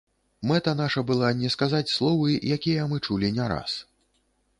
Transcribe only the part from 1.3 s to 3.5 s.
не сказаць словы, якія мы чулі не